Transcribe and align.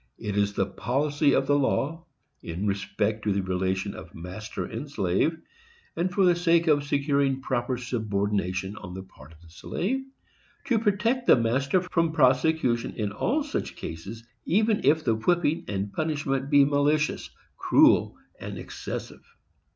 _It 0.19 0.35
is 0.35 0.53
the 0.53 0.65
policy 0.65 1.31
of 1.35 1.45
the 1.45 1.59
law, 1.59 2.07
in 2.41 2.65
respect 2.65 3.23
to 3.23 3.31
the 3.31 3.43
relation 3.43 3.93
of 3.93 4.15
master 4.15 4.65
and 4.65 4.89
slave, 4.89 5.37
and 5.95 6.11
for 6.11 6.25
the 6.25 6.35
sake 6.35 6.65
of 6.65 6.83
securing 6.83 7.39
proper 7.39 7.77
subordination 7.77 8.75
on 8.77 8.95
the 8.95 9.03
part 9.03 9.31
of 9.31 9.39
the 9.41 9.49
slave, 9.51 10.03
to 10.65 10.79
protect 10.79 11.27
the 11.27 11.35
master 11.35 11.81
from 11.83 12.13
prosecution 12.13 12.95
in 12.95 13.11
all 13.11 13.43
such 13.43 13.75
cases, 13.75 14.23
even 14.43 14.81
if 14.85 15.03
the 15.03 15.13
whipping 15.13 15.65
and 15.67 15.93
punishment 15.93 16.49
be 16.49 16.65
malicious, 16.65 17.29
cruel 17.55 18.17
and 18.39 18.57
excessive! 18.57 19.21